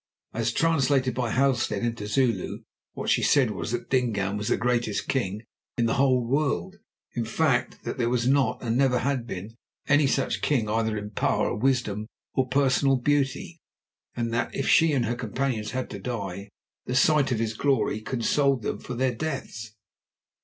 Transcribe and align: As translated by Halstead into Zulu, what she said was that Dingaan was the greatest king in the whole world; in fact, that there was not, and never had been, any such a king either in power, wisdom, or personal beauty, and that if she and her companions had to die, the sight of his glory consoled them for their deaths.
As 0.33 0.51
translated 0.51 1.13
by 1.13 1.29
Halstead 1.29 1.83
into 1.83 2.07
Zulu, 2.07 2.63
what 2.93 3.11
she 3.11 3.21
said 3.21 3.51
was 3.51 3.71
that 3.71 3.91
Dingaan 3.91 4.35
was 4.35 4.47
the 4.47 4.57
greatest 4.57 5.07
king 5.07 5.43
in 5.77 5.85
the 5.85 5.93
whole 6.01 6.25
world; 6.27 6.77
in 7.13 7.23
fact, 7.23 7.83
that 7.83 7.99
there 7.99 8.09
was 8.09 8.27
not, 8.27 8.63
and 8.63 8.75
never 8.75 8.97
had 8.97 9.27
been, 9.27 9.55
any 9.87 10.07
such 10.07 10.37
a 10.37 10.41
king 10.41 10.67
either 10.67 10.97
in 10.97 11.11
power, 11.11 11.53
wisdom, 11.55 12.07
or 12.33 12.47
personal 12.47 12.95
beauty, 12.95 13.61
and 14.15 14.33
that 14.33 14.55
if 14.55 14.67
she 14.67 14.91
and 14.91 15.05
her 15.05 15.13
companions 15.13 15.69
had 15.69 15.87
to 15.91 15.99
die, 15.99 16.49
the 16.87 16.95
sight 16.95 17.31
of 17.31 17.37
his 17.37 17.53
glory 17.53 18.01
consoled 18.01 18.63
them 18.63 18.79
for 18.79 18.95
their 18.95 19.13
deaths. 19.13 19.75